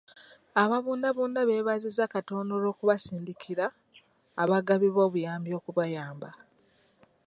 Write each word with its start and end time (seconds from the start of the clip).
Ababundabunda 0.63 1.39
b'ebaziza 1.47 2.03
Katonda 2.13 2.51
olw'okubasindikira 2.57 3.65
abagabi 4.43 4.87
b'obuyambi 4.95 5.51
okubayamba. 5.59 6.29